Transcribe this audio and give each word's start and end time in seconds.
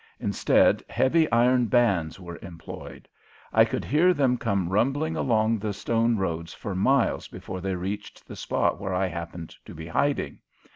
Instead, 0.19 0.81
heavy 0.89 1.31
iron 1.31 1.67
bands 1.67 2.19
were 2.19 2.39
employed. 2.41 3.07
I 3.53 3.65
could 3.65 3.85
hear 3.85 4.15
them 4.15 4.35
come 4.35 4.67
rumbling 4.69 5.15
along 5.15 5.59
the 5.59 5.73
stone 5.73 6.17
roads 6.17 6.55
for 6.55 6.73
miles 6.73 7.27
before 7.27 7.61
they 7.61 7.75
reached 7.75 8.27
the 8.27 8.35
spot 8.35 8.81
where 8.81 8.95
I 8.95 9.05
happened 9.05 9.53
to 9.63 9.75
be 9.75 9.85
in 9.85 9.93
hiding. 9.93 10.39